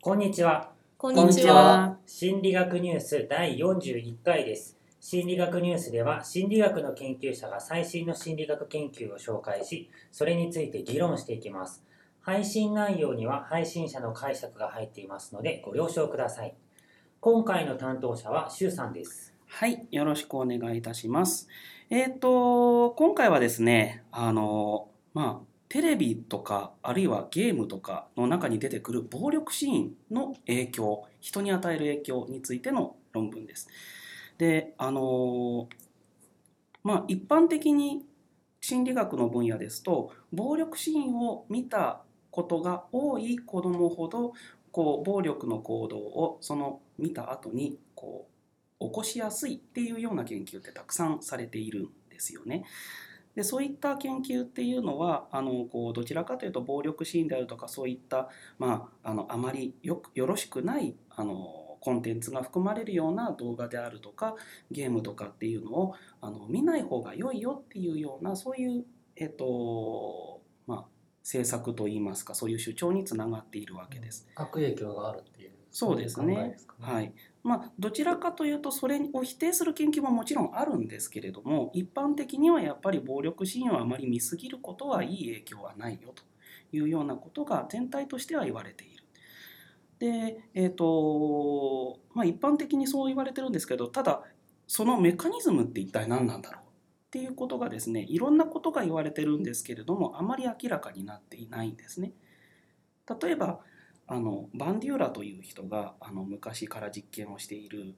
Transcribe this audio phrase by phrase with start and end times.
[0.00, 0.70] こんにちは。
[0.96, 1.98] こんにちは。
[2.06, 4.78] 心理学ニュース第41回です。
[5.00, 11.82] 心理学ニュースでは心理学の研究者が最新の心理学研究を紹介し、それについて議論していきます。
[12.20, 16.54] 配信内容には配信者の解釈が入っていますのでご了承ください。
[17.18, 19.34] 今回の担当者はシュウさんです。
[19.48, 21.48] はい、よろしくお願いいたします。
[21.90, 33.68] えっ、と、今回はですね、あの、まあ、テレビとか、あるいはゲームとかの中に出てくる暴力シーンの影響、人に与える影響についての論文です。
[34.38, 35.68] で、あの、
[36.82, 38.04] まあ、一般的に
[38.60, 44.32] 心理学の分野ですと、暴力シーンを見たことが多い子どもほど、
[44.72, 48.26] こう、暴力の行動をその見た後に、こ
[48.80, 52.64] う、起こしやすいっていうような研究ってたくさんされているんですよね。
[53.38, 58.28] でそういった研究っていうのはあのこうどちらかというと暴力シーンであるとかそういった、
[58.58, 64.34] まあ、あのあまりよくよろしくないあのコンテンツが含まれるような動画であるとか
[64.72, 70.84] ゲームとかっていうのをあの見ない方が良いよっていうようなそういう、えっとまあ、
[71.22, 74.26] 政策といいますかそういう主張につながっているわけです。
[74.34, 76.74] 悪影響があるっていうそうですねですか。
[76.80, 77.12] はい。
[77.42, 86.22] まあ、どちらかというとそれを否定する研究ももちろんあるんですけれども一般的にはやっぱり暴力シーンをあまり見すぎることはいい影響はないよと
[86.72, 89.04] いうようなことが全体としては言われている。
[89.98, 94.22] で、えっ、とまあ一般的にそう言われてるんですけどただ
[94.66, 102.12] そのメカニズムって一体何なんだろうっていうことがですねいろんなことが言われてるんですけれどもあまり明らかになっていないんですね。
[103.22, 103.60] 例えば
[104.08, 107.94] あのバンデューラという人があの昔から実験をしている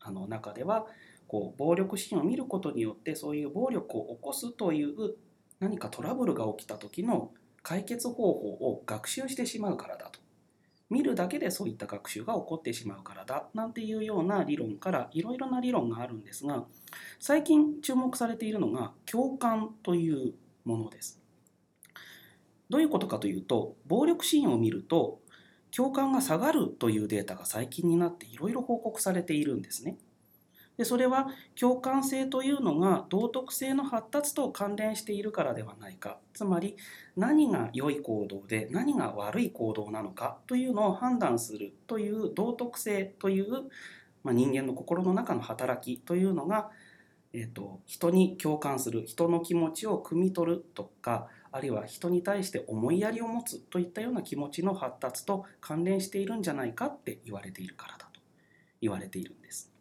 [0.00, 0.86] あの中では
[1.28, 5.14] こう暴力シーンを見ることによってそういう暴力を起こすという
[5.60, 7.30] 何かトラブルが起きた時の
[7.62, 10.18] 解決方法を学習してしまうからだと
[10.88, 16.64] 見るだけでそういった学習が起こってしまうからだなんていうような理論からいろいろな理論があるんですが
[17.20, 20.32] 最近注目されているのが共感という
[20.64, 21.20] ものです。
[22.68, 25.20] どういうことかというと暴力シーンを見ると
[25.70, 29.96] 共感が下がるというデータが最近になっていろいろ報告されているんですね。
[30.80, 31.28] でそれは
[31.60, 36.74] 共感性というのが道徳性の発達と関連しているからではないかつまり
[37.18, 43.50] 何が良い行動で何が悪い行動なのかというのを判断するという道徳性という、
[44.24, 46.70] まあ、人間の心の中の働きというのが、
[47.34, 58.20] えー、と人に共感する人の気持ちを汲み取るとかあるいは人に対して思いやりを持つといったような気持ちの発達と関連しているんじゃないかって言われているからだと
[58.80, 59.72] 言われているんです。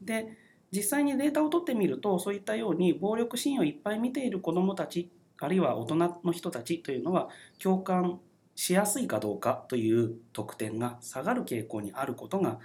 [0.00, 0.36] で
[0.72, 7.28] 実際にデータを取ってみるとそういったように暴力シーンをいっぱい見ている子どもたちあるいは大人の人たちというのは
[7.58, 8.20] 共感
[8.54, 12.58] しやすいかどうかという特典が下がる傾向にあることが、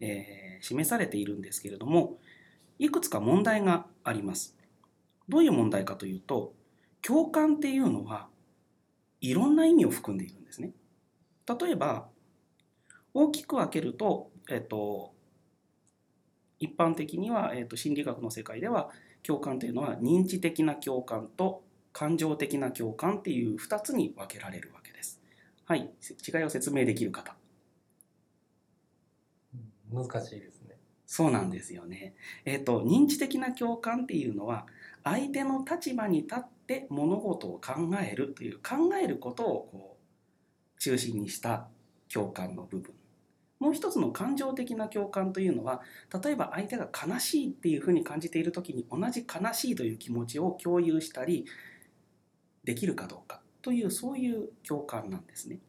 [0.00, 2.18] えー示されているんですけれども
[2.78, 4.56] いくつか問題があります。
[5.28, 6.54] どういう問題かというと
[7.06, 8.28] 共感っていうのは
[9.20, 10.72] いろんな意味を含んでいるんですね。
[11.46, 12.08] 例えば
[13.14, 15.12] 大きく分けると、えっと、
[16.58, 18.90] 一般的には、えっと、心理学の世界では
[19.22, 25.20] 共感というのは認知的な共感と感情的な共感っていう2つに分けられるわけです。
[25.64, 25.90] はい、
[26.26, 27.36] 違いを説明できる方。
[29.92, 30.78] うん難しいですね。
[31.06, 32.14] そうなんですよね。
[32.44, 34.66] えっ、と認知的な共感っていうのは
[35.04, 36.42] 相手の立場に立っ
[36.72, 41.68] て物事を考えるという考えることをこう中心にした
[42.12, 42.94] 共感の部分。
[43.58, 45.82] もう一つの感情的な共感というのは
[46.24, 51.46] 例えば相手が悲しいっていうふうに感じている時に同じ悲しいという気持ちを共有したり
[52.64, 55.60] できるかどうかというそういう共感なんですね。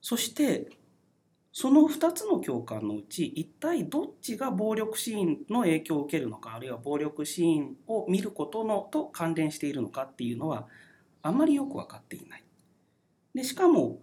[0.00, 0.70] そして
[1.56, 10.66] その2つの共感のうち一体どっちが暴力シーンの影響を受けるのかあるいは暴力シーンを見ることのと関連しているのかっていうのは
[11.22, 12.44] あまりよく分かっていない。
[13.36, 14.00] でしかも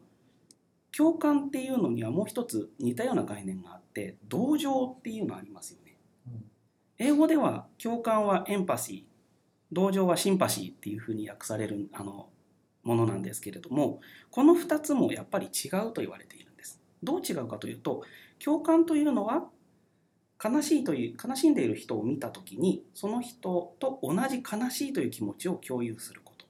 [0.96, 5.98] 共感っていうのにはもう一つ似たような概念があって同情っていうのありますよね。
[6.28, 6.46] うん
[7.00, 9.04] 英語では共感はエンパシー
[9.74, 12.30] 同情はシンパシーっていうふうに訳されるあの
[12.84, 14.00] ものなんですけれども
[14.30, 16.51] この2つもやっぱり違うと言われている。
[17.04, 18.04] どう違うかというと
[18.44, 19.46] 共感というのは
[20.44, 26.46] 悲しいという悲しんでいる人を見た時にその人と同じ悲しいという気持ちを共有すること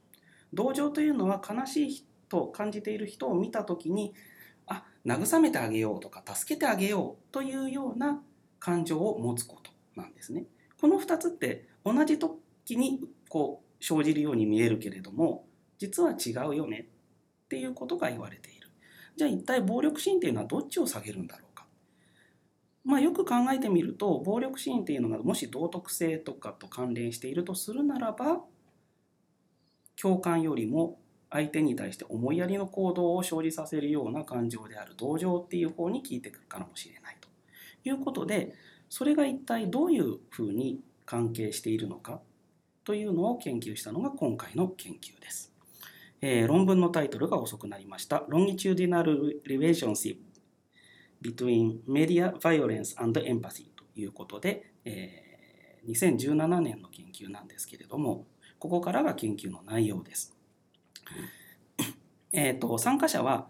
[0.54, 4.14] 同情というのは悲しいと感じている人を見た時に
[4.68, 8.22] あ慰めてあげようとか助けてあげようというような
[8.60, 10.46] 感情を持つことなんですね。
[10.80, 15.46] この2つって同じ時にこう生じるように見えるけれども
[15.78, 16.88] 実は違うよね
[17.46, 18.61] っていうことが言われている。
[19.16, 21.66] じゃあ一体暴力シーンっていうのはどっちを下げるんだろうか。
[22.84, 28.42] まあ、よく考えてみると暴力シーンっていうのがもし道徳性とかと関連しているとするならば
[29.96, 31.00] 共感よりも
[31.30, 37.30] 相手に対して思いやりの行動を生じさせるような感情である同情っていう方に効いてくるかもしれないと
[37.88, 38.54] いうことで
[38.90, 42.20] それが一体どういうふうに関係しているのか
[42.84, 45.51] というのを研究したのが今回の研究です。
[46.22, 48.26] えー論文のタイトルが遅くなりました。
[48.30, 50.18] Longitudinal Relationship
[51.22, 55.32] Between Media Violence and Empathy ということで、えー
[55.88, 58.28] 2017年の研究なんですけれども、
[58.60, 60.38] ここからが研究の内容です。
[62.32, 63.48] えーと参加者は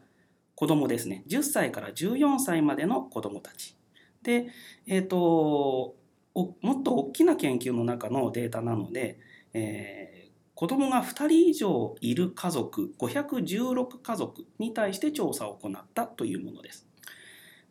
[0.56, 1.24] 子供ですね。
[1.28, 3.76] 10歳から14歳までの子供たち。
[4.24, 4.48] で、
[4.88, 5.96] えーと
[6.34, 9.20] もっと大きな研究の中のデータなので、
[9.54, 10.21] えー
[10.62, 16.88] 子供が2人以上いる家族516家族に対して調査を行ったというものです。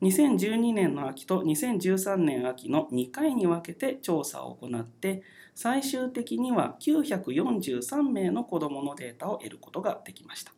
[0.03, 5.23] 2012年の秋と2013年秋の2回に分けて調査を行って
[5.55, 10.53] 最終的には943名の子どものデータを得ることができました。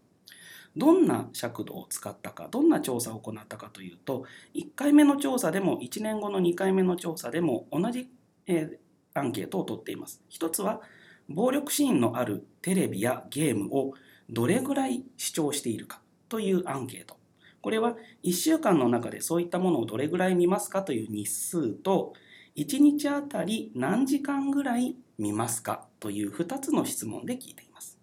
[0.75, 4.25] どんな尺度を使ったかどんな調査を行ったかというと
[4.55, 8.09] 1回目の調査でも1年後の2回目の調査でも同じ、
[8.47, 8.77] えー
[9.15, 10.23] アンケートを取っています。
[10.29, 10.81] 一つは
[11.29, 13.95] 暴力シーンのあるテレビやゲームを
[14.29, 17.17] どれぐらい視聴しているかというアンケート。
[17.61, 22.13] これは1週間の中でそういったものをどれぐらい見ますかという日数と
[22.57, 27.99] 1日あたり何時間ぐらい見ますかという2つの質問で聞いています。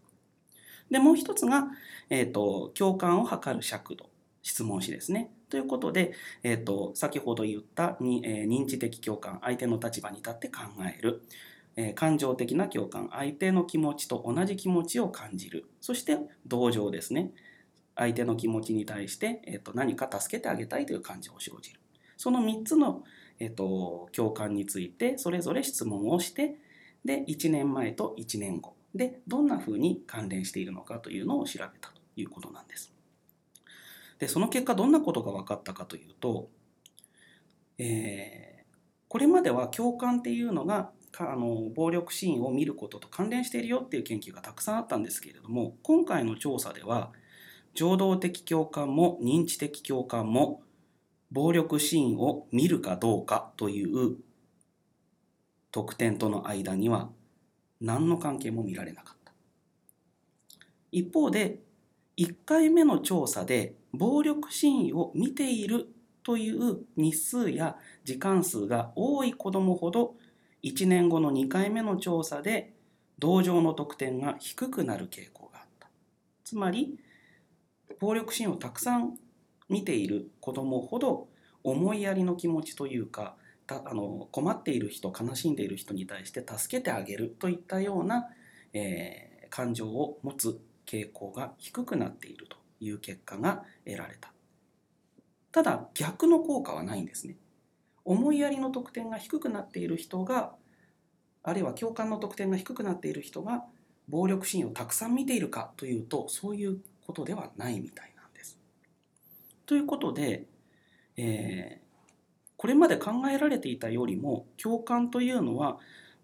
[0.90, 1.68] でもう一つが、
[2.10, 4.10] えー、と共感を図る尺度
[4.42, 5.32] 質問紙ですね。
[5.50, 6.14] ということで、
[6.44, 11.24] えー、と先ほど言ったに、えー認知的共感相手の立場に立って考える、
[11.82, 15.66] え感情的な共感相手の気持ちと同じ気持ちを感じる。
[15.80, 17.32] そして同情ですね。
[17.96, 21.80] 相手の気持ちに対して、えー、と何か助けてあげたいという感情を生じる。
[22.18, 23.06] その3つの、
[23.40, 26.58] えー、と共感についてそれぞれ質問をして
[27.06, 32.94] で1年前と1年後でどんなふうに関連しているのかというのを調べたということなんです。
[34.18, 36.50] でその結果どんなことが分かったかというと、
[37.78, 38.50] えー
[39.10, 47.12] これまでは共感っていうのがかあの暴力シーンを見ることと関連しているよっていう研究がたくさんあったんですけれども今回の調査では
[47.74, 50.62] 情動的共感も認知的共感も
[51.32, 54.18] 暴力シーンを見るかどうかという
[55.72, 57.10] 特典との間には
[57.80, 59.34] 何の関係も見られなかった。
[60.92, 61.60] 一方で
[62.18, 65.88] 1回目の調査で暴力シーンを見ている
[66.24, 70.16] という日数や時間数が多い子どもほど
[70.64, 72.74] 1年後の2回目の調査で
[73.18, 75.90] 同情の得点が低くなる傾向があった。
[76.44, 77.00] つまり
[78.00, 79.18] 暴力シーンをたくさん
[79.68, 81.28] 見ている子どもほど
[81.64, 83.36] 思いやりの気持ちというか
[83.68, 88.28] たあの困っている人悲しんでいる人に対して助けてあげるといったような、
[88.74, 94.32] えー感情を持つ傾向が低くなっているという結果が得られた。
[95.52, 97.36] ただ逆の効果はないんですね。
[98.10, 100.54] 思いやりの得点が低くなっている人が
[101.44, 103.64] あるいは共感の得点が低くなっている人が
[104.08, 108.58] 暴力シーンをたくさん見ているかというとそういうことではないみたいなんです。
[109.68, 110.46] ということで、
[111.16, 111.90] えー
[112.60, 115.78] これまで考えられていたよりも共感というのは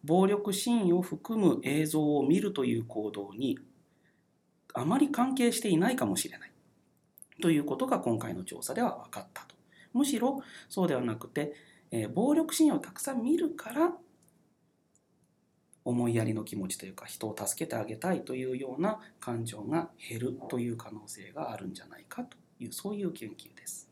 [0.03, 3.57] 暴力シーンを含む映像を見るという行動に
[4.73, 6.51] あまり関係していないかもしれない
[7.41, 9.55] ということが今回の調査では分かったと。
[9.93, 11.53] むしろそうではなくて、
[11.95, 13.93] えー暴力シーンをたくさん見るから
[15.85, 23.89] 思いやりの気持ちというか人を助けてあげたいというような感情が減るという可能性があるんじゃないかというそういう研究です。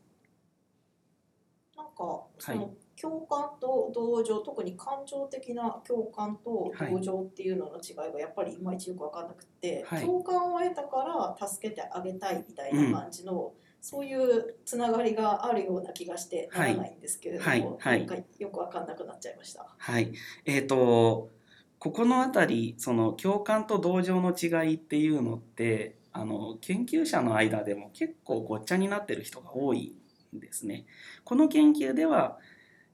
[1.76, 10.04] なんかその共感と同情、特に感情的な共感と同情っていうのの違いがやっぱりいまいちよく分かんなくて、はい。
[10.04, 13.52] 共感を得たから助けてあげたいみたいな感じの、
[13.84, 19.66] そういうつながりがあるような気がしてならないんですけれども、はいはいなんかよく分かんなくなっちゃいました。
[19.76, 20.10] はい、
[20.46, 21.30] えー、と
[21.78, 29.94] ここの辺りその共感と同情の違いっていうのってあの研究者の間でも結構ごっちゃになってる人が多い
[30.34, 30.86] んですね。
[31.22, 32.38] この研究では、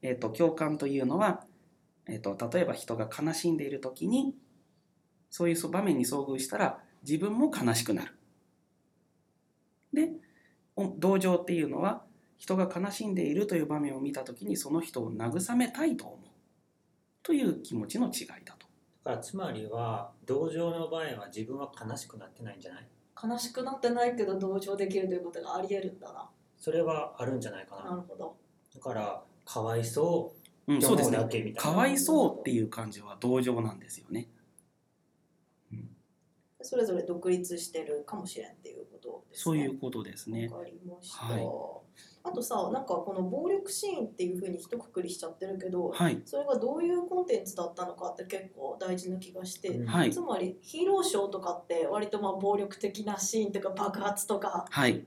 [0.03, 1.45] えー、と共感というのは、
[2.09, 4.35] えー、と例えば人が悲しんでいる時に
[5.31, 8.13] そういう場面に遭遇したら自分も悲しくなる。
[10.99, 12.03] 同情っていうのは
[12.39, 16.19] 人が悲しんでいるという場面を見た時にその人を慰めたいと思う。
[17.23, 18.67] という気持ちの違いだと。
[19.05, 22.89] だからつまりは同情の場合は自分は悲しくなってないんじゃない？
[23.23, 26.29] 悲しくなってないけど同情できるということがありえるんだな。
[26.59, 27.91] それはあるんじゃないかな。
[27.91, 28.37] なるほど。
[28.75, 30.33] だからかわいそ
[30.69, 31.73] ううん、そうですねだけみたいな。
[31.73, 34.29] かわいそうっていう感じは同情なんですよね。
[36.63, 40.49] それぞれ独立してるかもしれんっていうことですねそういうことですね。
[40.49, 41.43] わかりました、はい
[42.23, 46.21] あとさなんかこの暴力シーンっていうふうに一括りしちゃってるけどはい。
[46.27, 55.03] それがどういうコンテンツだったのかって結構大事な気がして、うんはいつまりヒーローショーとかって割とまあ暴力的なシーンとか爆発とかはい。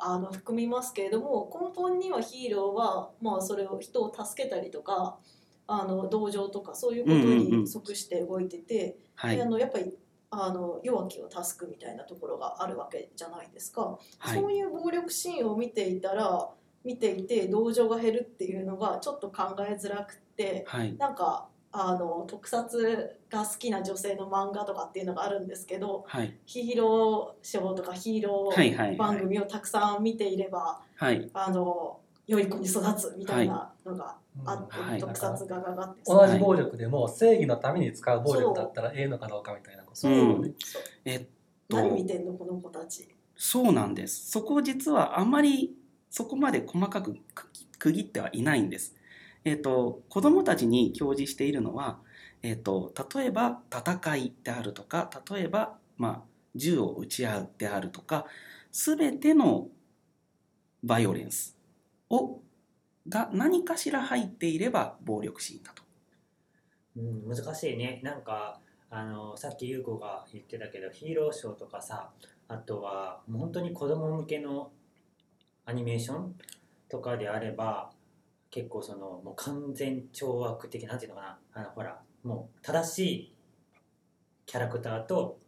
[0.00, 5.18] あの含みますけれども根本にはヒーローはまあそれを人を助けたりとか
[5.66, 9.46] あの同情とかそういうことうんうんうんに即して動いてて、はいであ。
[9.46, 9.96] のやっぱり
[10.30, 13.82] あの弱きを助くみたいなところがあるわけじゃないですか、
[14.18, 16.50] はいそういう暴力シーンを見ていたら
[16.84, 20.96] 見ていて同情が減るっていうのがちょっと考えづらくってはい。
[20.96, 26.34] なんかあの特撮が好きな女性の漫画とかっていうのがあるんですけどはい。
[26.46, 28.74] ヒーローショーとかヒーロはい。
[28.74, 28.94] はい。
[28.94, 31.28] ー番組をたくさん見ていれば、はい。
[31.34, 35.00] あの良い子に育つみたいなのがあって、はい。
[35.00, 40.82] 特撮画ががって同じ暴力でも正義のために使う暴力だったらええのかどうかみたいなことそう、うんそう。
[41.04, 41.26] えっ
[41.68, 43.08] 何見と、てんのこの子たち？
[43.36, 44.30] そうなんです。
[44.30, 45.74] そこ実はあまり
[46.10, 47.16] そこまで細かく
[47.78, 48.94] 区切ってはいないんです。
[49.44, 51.98] えっと、子供たちに表示しているのは、
[52.42, 56.22] えっと、例えば戦いであるとか、例えば、まあ、
[56.54, 58.26] 銃を撃ち合うであるとか、
[58.72, 59.68] すべての
[60.82, 61.57] バイオレンス
[62.10, 62.40] を
[63.08, 65.82] が何かしら入っていれば暴力シーンだと。
[66.96, 68.00] うん、難しいね。
[68.02, 68.60] なんか
[68.90, 72.10] あのさっき優子が言ってたけどヒーローショーとかさ
[72.48, 74.70] あとはもう本当に子供向けの
[75.64, 76.34] アニメーション
[76.88, 77.90] とかであれば
[78.50, 81.38] 結構そのもう完全懲悪的なんていうのかな。
[81.52, 83.34] あのほらもう正しい
[84.46, 85.38] キャラクターと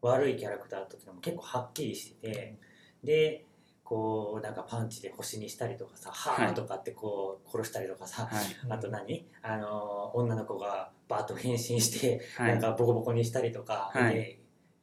[0.00, 2.58] 悪いキャラクターとってのも結構はっきりしてて。
[3.04, 3.46] で
[3.92, 8.44] こうなんかパンチで星にしたりとかさ「はあ」とかってこう殺したりとかさ、はい。
[8.70, 9.26] あと何？
[9.42, 12.52] あの女の子がバーッと変身して、はい。
[12.52, 14.38] なんかボコボコにしたりとか、はいで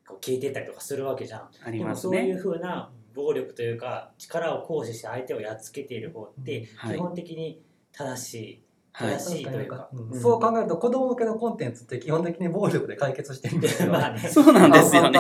[0.08, 1.50] こう消えてったりとかするわけじゃん。
[1.66, 2.40] ありますでもそういうね。
[2.40, 9.38] 風な暴力というか力を行使して相手をやっつけている方ってはい基本的に正しい、はい正。
[9.38, 9.90] しいというか、
[10.22, 13.90] そう考えると子供向けのコンテンツって基本的に暴力で解決してるんですよ。
[13.92, 15.20] まあねそうなんですよね。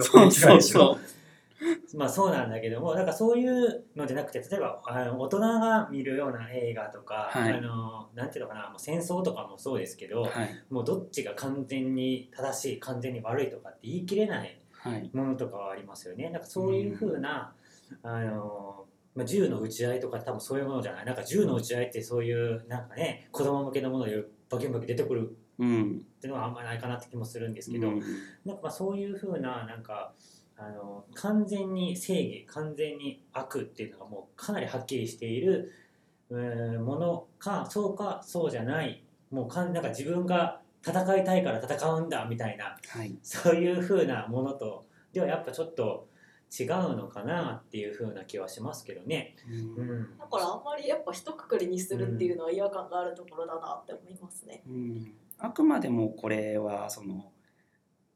[0.00, 0.62] そうそうう。
[0.62, 1.16] そう。
[1.96, 10.64] まあそうなんだけどもなんかそういうのじゃなくて例えばあの大人が見るような映画とか、はいあのなんていうのかなもう戦争とかもそうですけど、はい。
[10.70, 15.10] もうどっちが完全に正しい完全に悪いとかって言い切れないはい。
[15.12, 16.30] ものとかはありますよね。
[16.30, 17.54] なんかそういうふうな、
[18.02, 21.04] あのまあ、銃の撃ち合いとか多分そういうものじゃない。
[21.04, 26.02] なんか銃の撃ち合いってそういうなんかね子供向けのものでバキバキ出てくるうん。
[26.16, 28.02] っていうのはあんまりないかなって気もするんですけど、うん
[28.44, 30.12] なんかまあそういうふうななんか
[30.58, 35.72] あの完全に正義完全に悪っていうのがもうかなりはっきりしている
[36.30, 43.16] うーんものかそうかそうじゃないもうかんなんか自分が戦いたいから戦うんだみたいなはい。
[43.22, 46.08] そういう風なものとではやっぱちょっと
[46.58, 49.34] 違うのかなっていう風な気はしますけどね。
[49.48, 54.62] ううんん、だからあんまりやっぱ一括りにするっていうのは違和感があるところだなって思いますね。
[54.66, 57.32] うんあくまでもこれはその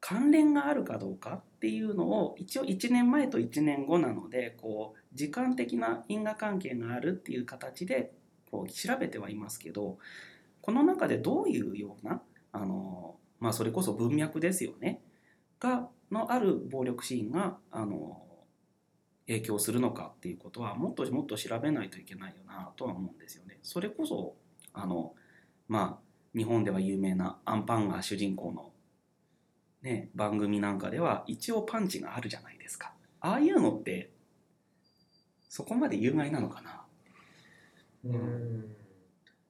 [0.01, 8.13] 関連があるかどうかっていうのを一応1年前と1年後なのでこう時間的な因果関係があるっていう形で
[8.51, 9.99] こう調べてはいますけど
[10.63, 15.03] この中でどういうようなあの、まあ、それこそ文脈ですよね
[15.59, 18.23] がのある暴力シーンがあの
[19.27, 23.59] 影響するのかっていうことはもっともっと調べないといけないよなとは思うんですよね。
[23.63, 24.35] それこそ
[24.73, 25.15] あの
[25.69, 28.70] まあ日本では有名なアンパンが主人公の、
[29.83, 32.93] ね、番組なんかでは一応パンチがあるじゃないですか。
[33.21, 34.11] ああいうのって
[35.49, 36.85] そこまで有害なのかな？
[38.05, 38.77] うん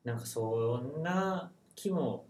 [0.04, 2.26] なんかそんな気も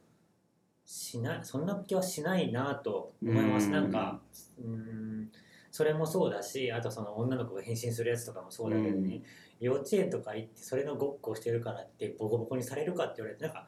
[0.85, 3.67] しないそんな気はしないなと思います。
[3.67, 4.21] うんなんか
[4.59, 5.31] うん
[5.71, 9.23] それもそうだしあとその女の子が変身するやつとかもそうだけどね、
[9.61, 13.67] 幼稚園とか行ってそれのごっこをしてるからってボコボコにされるかって言われてなんか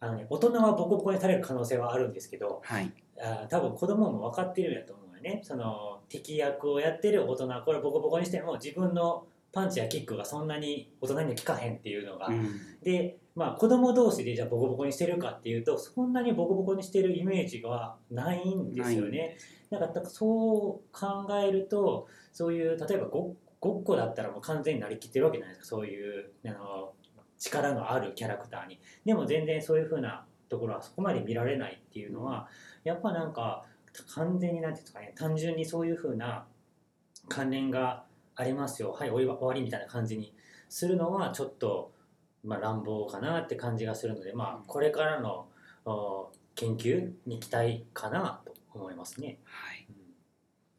[0.00, 2.92] あの、ね、大人はボコボコにされる可能性はあるんですけどはい。
[3.18, 19.36] あー多分子供も分かってるんやと思うよねその敵役をやってる大人はこれボコボコにしても自分のパンチやキックがそんなに大人には効かへんっていうのが、うんでまあ子供同士でじゃあボコボコにしてるかっていうとそんなにボコボコにしてるイメージがないんですよね。
[19.70, 26.92] なんかだからそう考えるとそういう例えばごごっこだったらもう完全になりきってるわけじゃないですかそういうあの
[27.46, 28.80] 力のあるキャラクターに。
[29.04, 32.48] でも全然そういう風なところはそこまで見られないっていうのは
[32.84, 33.64] やっぱなんか
[34.14, 36.46] 完全になんていうんですかね単純にそういう風な
[37.28, 38.92] 関連がありますよ。
[38.92, 40.34] はい終わり終わりみたいな感じに
[40.68, 41.92] するのはちょっと、
[42.44, 45.46] まあ、乱暴かなって感じがするので、まあ、これからの
[45.84, 49.38] お研究に期待かなと思いますね。
[49.44, 49.96] はい、うん。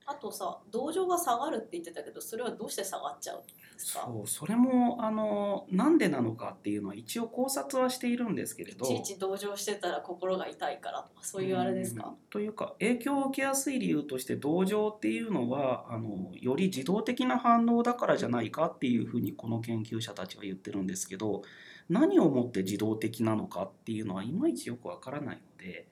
[0.05, 3.41] あとさ同情が下がるって言ってたけどそれはどうして下がっちゃうん
[3.77, 4.01] ですか？
[4.05, 8.85] そうそれもあのなんでなのかっていうのは一応考察はしているんですけれど。
[8.85, 12.07] いちいち同情してたら心が痛いからとかそういうあれですか？
[12.07, 12.15] うん。
[12.29, 21.43] というか影響を受けやすい理由として同情っていうのはあのより自動的な反応だからじゃないかっていうふうにこの研究者たちは言ってるんですけど
[21.89, 25.87] 何をもって自動的なのかっていうのはいまいちよくわからないので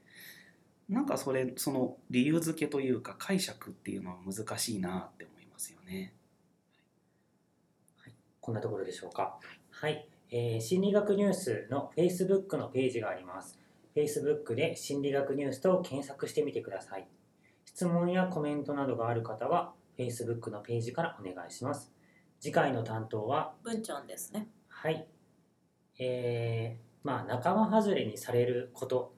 [0.90, 6.14] なんかそれその理由付けというか解釈っていうのは難しいなって思いますよね。
[8.46, 9.40] こんなところでしょうか。
[9.72, 13.58] はい、えー心理学ニュースの Facebook のページがあります。
[13.96, 17.08] Facebook で心理学ニュースと検索してみてください。
[17.66, 21.92] 質問やコメントなどがある方は Facebook のページからお願いします。
[22.40, 25.08] 次回の担当は、文ちゃんですねはい、
[25.98, 29.16] えー、まあ仲間外れにされること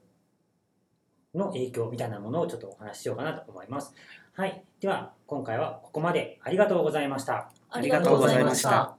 [1.34, 3.92] の影響みたいなものをちょっとお話ししようかなと思います。
[4.32, 7.52] はい、では今回はここまでありがとうございました。
[7.68, 8.97] ありがとうございました